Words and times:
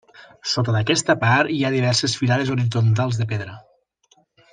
Sota 0.51 0.73
d'aquesta 0.75 1.15
part 1.23 1.53
hi 1.55 1.59
ha 1.67 1.71
diverses 1.75 2.15
filades 2.21 2.51
horitzontals 2.55 3.21
de 3.21 3.29
pedra. 3.35 3.55